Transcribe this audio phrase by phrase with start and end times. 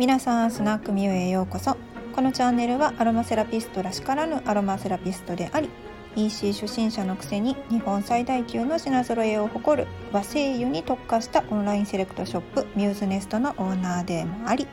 [0.00, 1.76] 皆さんスナックみゆへようこそ。
[2.14, 5.68] このチャンネルはアロマセラピストらしからぬアロマセラピストであり
[6.16, 14.66] EC 初心者のくせに日本最大級の品揃えを誇る和精油に特化したオンラインセレクトショップミューズネストのオーナーでもあり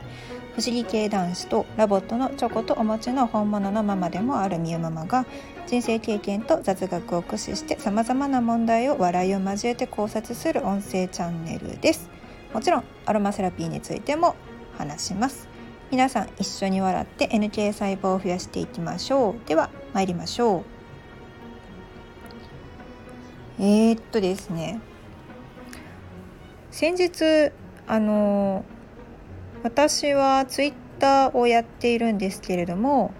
[0.56, 5.26] 不思議系男子とラボットのチョコとお餅の本物のママでもあるみゆママが
[5.66, 12.08] 人生経験と雑学を駆使してさまざまな問題を笑いを交えて考察する音声チャンネルです。
[12.54, 14.34] もちろんアロマセラピーについても
[14.78, 15.48] 話します。
[15.90, 19.48] 皆さん一緒に笑って NK 細胞を増やしていきましょう。
[19.48, 20.58] では参りましょ
[23.58, 23.62] う。
[23.62, 24.80] えー、っとですね。
[26.70, 27.52] 先日
[27.88, 28.64] あの
[29.64, 33.12] 私はツイッターをやっているんですけれども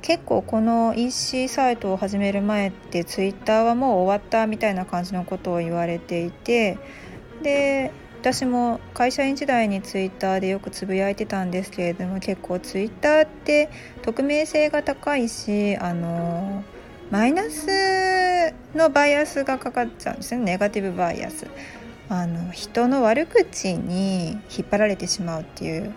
[0.00, 6.78] 結構この EC サイトを始める前ってツイッターはもう終わったみたいな感じのことを言われていて
[7.42, 13.70] で私も会社員時代にツイッターでよくつぶやいてたんですけれども結構ツイッターって
[14.02, 16.64] 匿名性が高いしあの
[17.10, 17.68] マイナス
[18.74, 20.44] のバイアスがかかっちゃうんですね。
[20.44, 21.46] ネガティブバイアス。
[22.10, 25.92] あの人の悪口に引っ張られてしまうっていう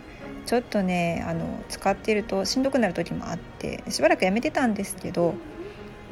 [0.45, 5.36] ちょっとねあの使ってるとしんどくなる時もあってしばらくやめてたんですけど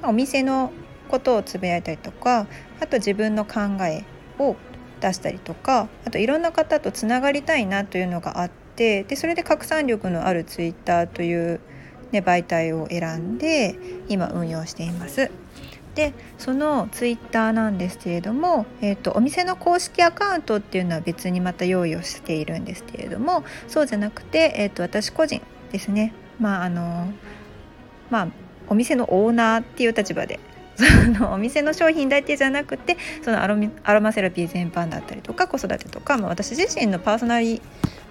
[0.01, 0.71] お店の
[1.09, 2.47] ことをつぶやいたりとか
[2.79, 4.05] あと自分の考え
[4.39, 4.55] を
[4.99, 11.59] 出したりとかあといろんな方とつながりたいなというのがあってでそれで拡散力のあるツイッターという、
[12.11, 13.77] ね、媒体を選んで
[14.07, 15.31] 今運用しています。
[15.95, 27.11] でそのツイッターなんですけれども、えーと、お店の公式アカウントっていうのは別にまた用意をしているんですけれどもそうじゃなくて、えーと、私個人ですねまああの
[28.09, 28.27] まあ
[28.67, 30.39] お店のオーナーっていう立場で
[30.79, 37.61] そのお店の商品だけじゃなくてそのアロアロマセラピー全般だったりとか子育てとか、まあ、私自身のパーソナリ、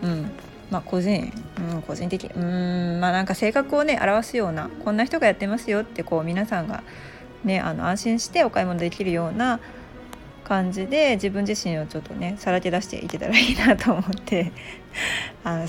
[0.03, 0.31] うん
[0.71, 1.33] まあ、個人、
[1.73, 6.83] うん、個人的うんまあなんか性格をね表すようなこんな人がやってますよってこう皆さんが、
[7.45, 9.61] ね、あの安心してお買い物できるような
[10.45, 14.53] 感じで自分自身をちょっとねさらけ出していけたらいいなと思って
[15.45, 15.67] あの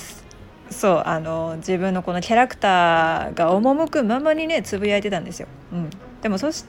[0.70, 5.48] そうあの自分のこのキャラクターが赴くままにねつぶやいてたんですよ。
[5.72, 5.90] うん、
[6.22, 6.66] でもそし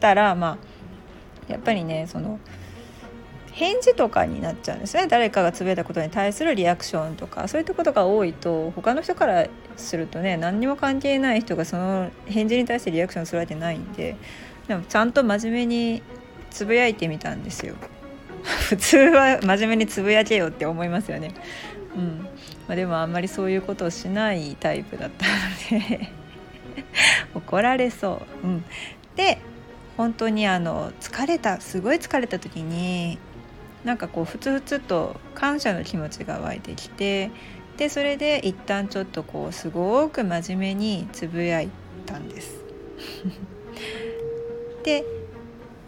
[0.00, 0.58] たらま
[1.48, 2.38] あやっぱりねその
[3.52, 9.46] 返事とかになっちゃうんですね誰かがつぶやいたことに対するリアクションとかそういったことが多いと他の人から
[9.76, 14.16] するとね何にも関係ない人がその返事に対してリアクションするわけないんで
[14.66, 16.02] でもちゃんと真面目に
[16.50, 17.74] つぶやいてみたんですよ。
[18.42, 21.34] 普通は真面目につぶやけよって思いますよね。
[21.94, 22.28] うん
[22.66, 25.26] まあ、でもあんまりそういうことをしないタイプだった
[25.74, 26.08] ので
[27.34, 28.46] 怒られそう。
[28.46, 28.64] うん、
[29.16, 29.38] で
[29.96, 33.18] 本当にあの疲れたすごい疲れた時に
[33.84, 37.30] なんかこうふつふつと感謝の気持ちが湧いてきて
[37.76, 41.70] でそれで一旦ちょっとこうすごく真面目につぶやい
[42.06, 42.64] たんです。
[44.84, 45.04] で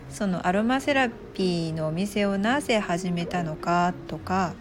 [0.09, 4.55] そのアロマセラピーのお店をなぜ始めたのかとか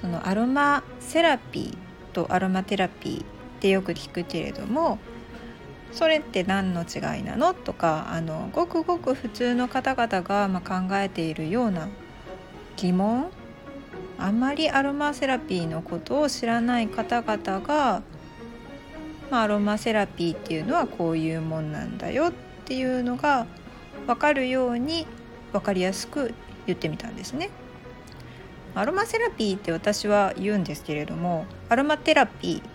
[0.00, 1.76] そのアロマセラピー
[2.12, 3.24] とアロマテラピーっ
[3.60, 4.98] てよく聞くけれども
[5.92, 7.52] それって何の違いなの？
[7.52, 11.88] とかあのごくごく普通の方々がま考えているような
[12.76, 13.30] 疑問
[14.18, 18.02] あんまりアロマセラピーのことを知らない方々が、
[19.30, 22.32] まあ、アロマセラピーっていうのはこういうもんなんだよっ
[22.64, 23.46] ていうのが
[24.06, 25.06] 分かるように
[25.52, 26.34] 分かりやすく
[26.66, 27.50] 言ってみたんですね。
[28.74, 32.69] アロマセラピーって私は言うんですけれどもアロマテラピー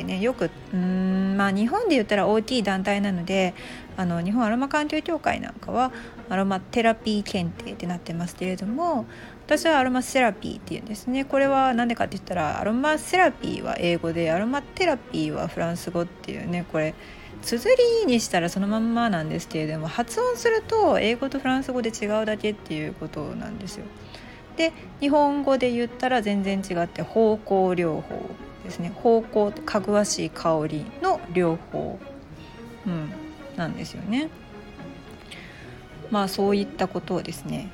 [0.00, 3.54] ってねよくうんまあ日本で言ったら大きい団体なので
[3.96, 5.92] あの日本アロマ環境協会なんかは
[6.28, 9.04] アロマテラピー検定ってなってますけれども
[9.46, 16.94] 私はアロマセラピーっていうんですねこれは何でかって言ったらアロマセラピーは英語でアロマテラピーはフランス語っていうねこれ
[17.42, 17.74] 綴
[18.04, 23.86] りにしたらそのまんまなんですけれども発音すると英語とフランス語で違うだけっていうことなんですよ。
[24.56, 28.30] で日本語で言ったら全然違って方向療法
[28.70, 31.98] ですね方向かぐわしい香りの両方、
[32.86, 33.10] うん、
[33.56, 34.30] なんですよね。
[36.10, 37.70] まあそういったことをですね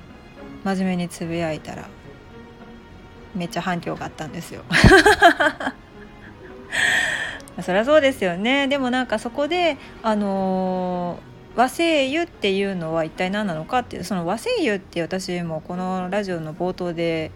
[0.65, 1.89] 真面目につぶやいたら
[3.35, 4.63] めっちゃ反響があったんですよ。
[7.63, 17.31] そりゃそうですよねでもなんかそこであのー、和製油っていうのは一体何なのかっていうその和製油って私もこのラジオの冒頭で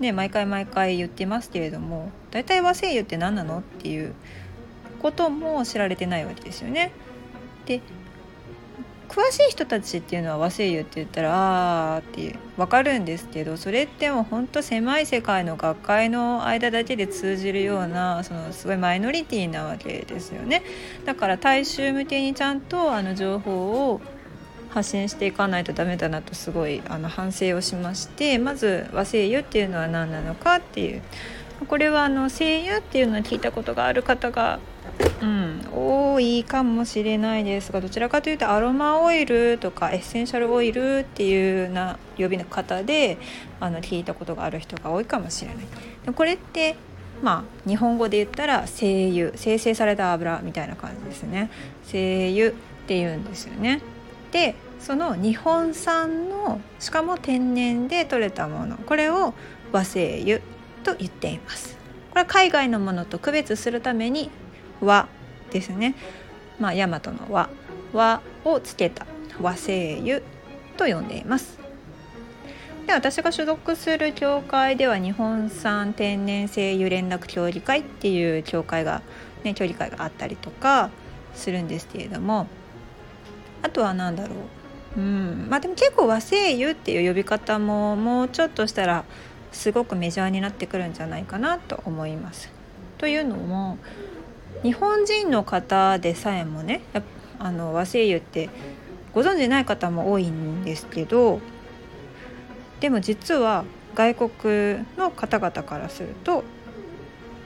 [0.00, 4.14] ね毎回毎回言ってますけれども大体和製油って何なのっていう
[5.00, 6.92] ことも知られてないわけですよね。
[7.66, 7.80] で
[9.08, 20.62] 詳しい人たちっていうのは和声優って言ったらあーって分かるんですけどそれってもうほんと狭い世界の学会の間だけで通じるようなそのすごいマイノリティなわけですよね
[21.04, 24.00] だから大衆向けにちゃんとあの情報を
[24.72, 31.02] 発信していかないとダメだなとすごいあの反省をしましてまず和声優っていうのは何なのかっていう
[31.68, 34.58] これはあの声優っていうのを聞いたことがある方が
[35.20, 43.18] うん、多いかもしれないですがどちらかというとアロマオイルとかエッセンシャルオイルっていうな呼び方で
[43.60, 45.64] あの聞いたことがある人が多いかもしれない。
[46.04, 46.76] でこれって
[47.22, 51.50] まあ日本語で言ったら精油生成された油みたいな感じですね
[51.84, 52.52] 精油っ
[52.86, 53.80] ていうんですよね。
[54.32, 58.76] でその日本産のしかも天然で採れたもの。
[58.76, 59.34] これを
[59.70, 60.40] 和精油
[60.82, 61.76] と言っています。
[62.10, 64.30] これは海外のものと区別するために
[64.80, 65.06] 和
[65.52, 65.94] ですね、
[66.58, 67.00] まあ、大和の
[67.30, 67.48] 和。
[67.92, 69.06] 和をつけた
[69.40, 70.20] 和精油
[70.76, 71.58] と呼んでいます。
[72.86, 79.02] で私が所属する協会では日本産天然精油連絡協議会っていう協会が
[79.44, 80.90] ね協議会があったりとか
[81.34, 82.48] するんですけれども
[83.62, 84.34] あとは何だろ
[84.96, 89.04] ううんまあでも結構和精油っていう呼び方ももうちょっとしたら
[89.52, 92.50] すごくメジャーになってくるんじゃないかなと思います。
[92.98, 93.78] というのも
[94.62, 96.82] 日本人の方でさえもね
[97.38, 98.48] あの和製油って
[99.12, 101.40] ご存じない方も多いんですけど
[102.80, 103.64] でも実は
[103.94, 106.44] 外国の方々からすると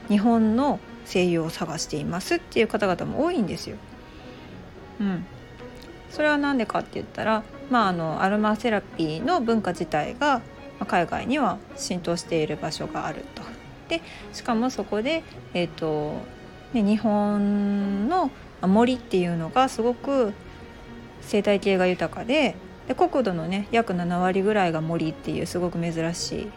[0.09, 3.77] 日本の声優を探していますっていう方々も多いんですよ。
[5.01, 5.27] うん、
[6.11, 10.41] それは何でかって言ったら、まあ、あのアロマセラピーの文化自体が
[10.87, 13.43] 海外には浸透している場所があると。
[13.89, 15.23] でしかもそこで、
[15.55, 16.15] えーと
[16.73, 18.31] で日本の
[18.63, 20.33] 森っていうのがすごく
[21.23, 22.55] 生態系が豊かで
[22.89, 26.51] で国土のね約7割ぐらいが森っていうすごく珍しい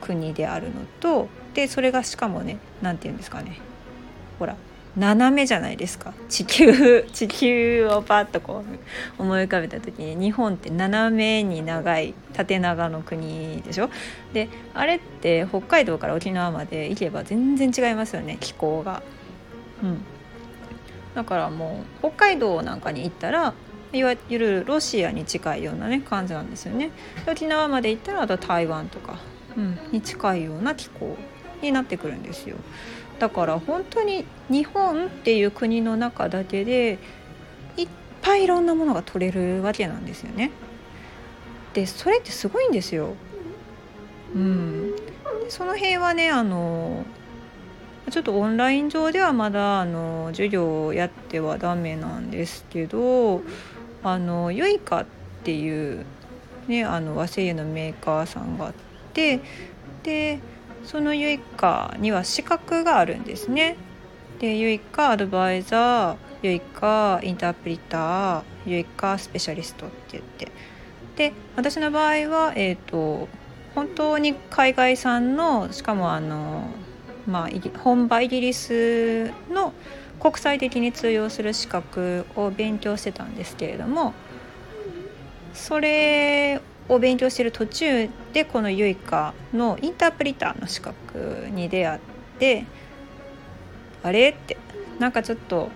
[0.00, 3.60] 国であるのとでそれがしかもね何て言うんですかね
[4.38, 4.56] ほら
[4.96, 6.14] 斜めじゃないですか。
[6.28, 8.64] 地球 地球をパッとこ
[9.18, 13.90] う思い浮かべた時に日本って斜めに長い縦長の国でしょ。
[14.32, 19.02] であれって北海道から沖縄まで行けば全然違いますよね気候が。
[19.82, 20.00] うん、
[21.14, 23.52] だからもう北海道なんかに行ったら
[23.92, 26.90] いわゆるロシアに近いようなね感じなんですよね。
[27.30, 29.18] 沖縄まで行ったらあと台湾とか、
[29.56, 31.16] うん、に近いような気候
[31.60, 32.56] になってくるんですよ。
[33.18, 36.98] だから本当に日本っていう国の中だけで
[37.76, 37.88] いっ
[38.22, 40.50] ぱいいろんなものが取れるわけなんですよね。
[41.72, 43.14] でそれってすごいんですよ。
[44.34, 44.94] うん。
[45.48, 47.04] その辺はねあの
[48.10, 53.42] ちょっとオンライン上ではまだあの授業をやってはダメなんですけど
[54.02, 55.06] あのユイカっ
[55.42, 56.04] ていう、
[56.68, 58.72] ね、あの和製油のメーカーさんがあっ
[59.12, 59.40] て
[60.04, 60.40] で
[60.86, 63.76] そのユイカには資格があるんですね。
[64.38, 70.48] でユイカアドバイザーユイカインタープリターユイカスペシャリストって言って
[71.16, 73.28] で私の場合は、えーと
[73.74, 76.70] 本当に海外産のしかもあの
[77.26, 79.72] まあ、本場イギリスの
[80.20, 84.14] 国際的に通用する資格を勉強してたんですけれども
[85.52, 92.00] それを勉強してる途中でこのユイカのインタープリターの資格に出会っ
[92.38, 92.64] て
[94.02, 94.30] あれ？
[94.30, 94.56] って
[94.98, 95.68] なんかちょっと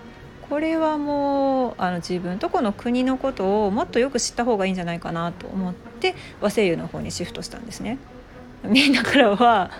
[0.49, 7.97] これはもうあの自分とこの国のことをもっとよく知った方がいいんじゃないかなと思って和製油の方にシフトしたんですね。
[8.63, 9.71] みんなからは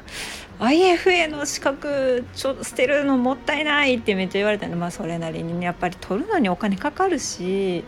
[0.59, 7.83] IFA の資格ちょ捨てるのもったいないってめっちゃ言われたんでまあそれなりにねやっぱり取るのにお金かかるし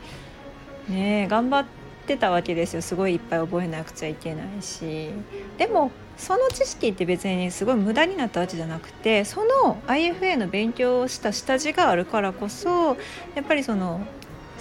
[0.88, 1.83] ね頑張って
[2.17, 2.81] たわけですよ。
[2.81, 5.10] すごいいっぱい覚えなくちゃいけないし。
[5.57, 12.98] でもその知識って別にすごい無駄になったわけじゃなくてその IFA の勉強をした下地があるからこそ
[13.36, 14.01] やっぱりその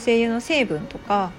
[0.02, 1.30] 精油の成分とか、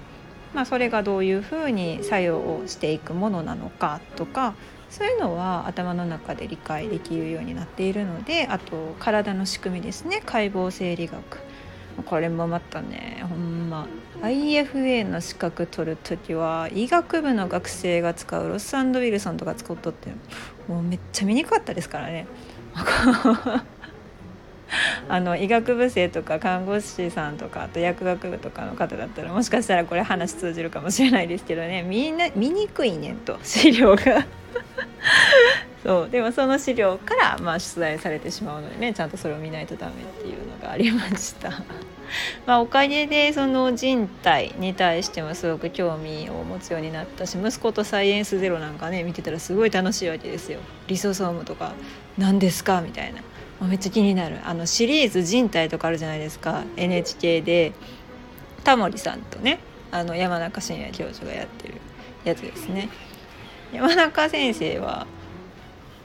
[0.54, 4.54] まあ、それがどういうふうに作用をしていくものなのかとか
[4.88, 10.22] そういうのは頭の中で理解できるようになっているのであと体の仕組みですね。
[10.24, 11.20] 解剖生理学。
[12.02, 13.86] これもまたねほんま。
[14.22, 20.10] IFA の資格取る時は医学部の学生が使うロス・アンド・ウィルソンとか使っとって
[20.66, 22.26] もうめっちゃ見にくかったですからね。
[25.08, 31.82] あの医学部生とか看護師さんとかあと薬学部とかの方だったらもしかしたらこれ話通じるかもしれないですけどね。
[31.82, 34.02] みんな見にくいねんと資料が。
[35.84, 36.10] そう。
[36.10, 41.62] でもその資料からまあ出題されてしまうのでねちゃんとそれを見ないとダメっていうのがありました。
[42.46, 50.60] まあおかげでその人体に対してもすごく興味を持つようになったし息子と「サイエンスゼロなんかね見てたらすごい楽しいわけですよ。
[50.88, 51.72] リソソームとか
[52.18, 53.20] 何ですかみたいな、
[53.60, 57.72] まあ、めっちゃ気になるあのシリーズ「人体」とかあるじゃないですか NHK で
[58.62, 59.58] タモリさんとね
[59.90, 61.74] あの山中伸也教授がやってる
[62.24, 62.88] やつですね。
[63.72, 65.06] 山中先生は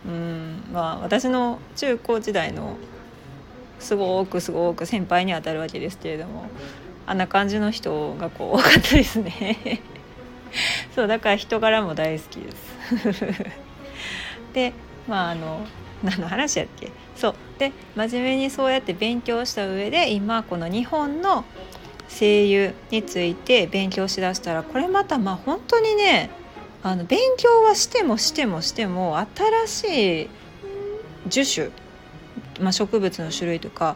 [0.05, 2.77] うんまあ私の中高時代の
[3.79, 6.45] すごくすごく先輩にあたるわけですけれども
[7.07, 9.81] あんな感じの人がこう多かったですね。
[10.95, 13.35] そうだから人柄も大好きです。
[14.53, 14.73] で
[15.07, 15.65] まああの
[16.03, 16.91] 何の話やっけ？
[17.15, 17.35] そう。
[17.57, 21.43] で真面目にそうやって勉強した上で今この日本の
[22.09, 26.29] 声優について勉強しだしたらこれまたまあ本当にね
[26.81, 29.17] あの勉強はしてもしてもしても
[29.67, 30.29] 新しい
[31.27, 31.69] 樹種
[32.59, 33.95] まあ、植物の種類とか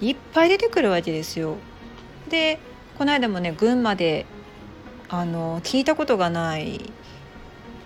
[0.00, 1.56] いっぱい出てくるわけですよ。
[2.28, 2.58] で
[2.98, 4.26] この間もね群馬で
[5.08, 6.92] あの聞いたことがない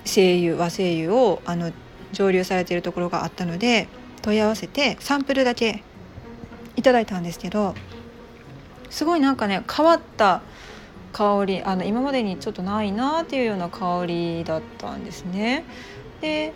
[0.05, 1.73] 声優和声優をあの
[2.13, 3.89] 蒸留されているところがあったので
[4.23, 5.83] 問い合わせてサンプルだけ
[6.77, 7.75] いただいたんですけど
[8.91, 10.43] すごいなんかね変わった
[11.13, 15.65] 香りあの今までにちょっとないなっていうような香りだったんですね。
[16.21, 16.53] で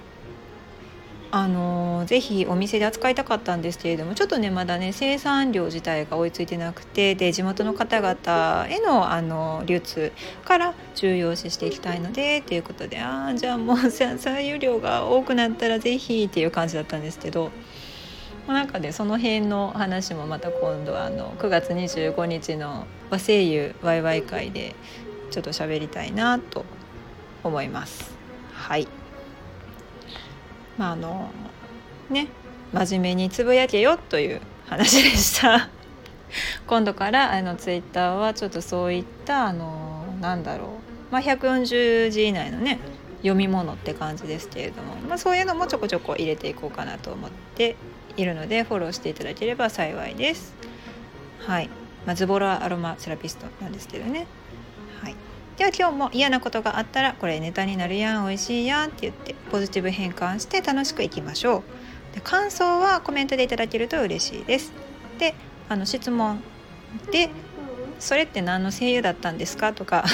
[1.30, 10.12] あのぜひお店で扱いたかったんですけれどもちょっとねまだね生産量自体が追いついてなくてで地元の方々へのあの流通
[10.47, 17.50] から重要視していきたいのでということでああじゃあもう採油量が多くなったらぜひっていう感じだったんですけど。
[18.47, 24.75] なんかねその辺の話もまた今度はあの9月25日の和声優ワイワイ会で
[25.30, 26.64] ちょっと喋りたいなと
[27.44, 28.16] 思います。
[28.54, 28.88] はい
[30.78, 31.30] まああの
[32.08, 32.28] ね
[32.73, 35.68] 真面目につぶやけよという話でした
[36.66, 40.68] 今度からあのツイッターはちょっとそういったあのなんだろう、
[41.11, 42.78] まあ、140字以内のね
[43.18, 47.76] 読み物って感じですけれども、まあ、そういうのもちょこちょこ入れていこうかなと思って
[48.16, 50.54] いるのでフォローしていただければ幸いです。
[51.40, 51.70] はい、
[52.06, 54.26] まあ、ズボラアロマセラピストなんですけどね。
[55.58, 61.64] では今日も嫌なことがあったらこれネタになるやん美味しいやんって言ってポジティブ変換して楽しくいきましょ
[62.12, 62.14] う。
[62.14, 64.72] で感想はコメントでいただけると嬉しいです。
[65.18, 65.34] で
[65.68, 66.44] あの質問
[67.10, 67.28] で
[67.99, 69.73] それって何の声優だったんですか？
[69.73, 70.05] とか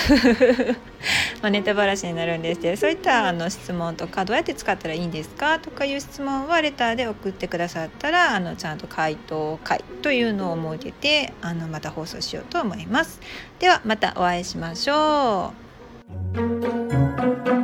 [1.42, 5.58] まネタばらしになるんですけどそういったあの質問とかどうやって使ったらいいんですか？
[5.58, 13.20] とかいう質問はレターで送ってくださったらあのちゃんと回答会というのを設けてあのまた放送しようと思います。
[13.58, 15.52] ではまたお会いしましょ
[17.60, 17.63] う。